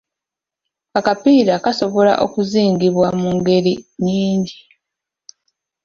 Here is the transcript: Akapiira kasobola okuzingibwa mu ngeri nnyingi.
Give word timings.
Akapiira 0.99 1.53
kasobola 1.63 2.13
okuzingibwa 2.25 3.07
mu 3.19 3.29
ngeri 3.37 3.73
nnyingi. 3.99 4.57